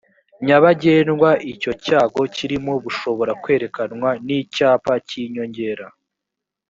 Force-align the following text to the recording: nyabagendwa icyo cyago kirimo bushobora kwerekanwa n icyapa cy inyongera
nyabagendwa 0.45 1.29
icyo 1.53 1.71
cyago 1.85 2.21
kirimo 2.35 2.73
bushobora 2.83 3.31
kwerekanwa 3.43 4.09
n 4.25 4.27
icyapa 4.39 4.93
cy 5.07 5.13
inyongera 5.23 5.87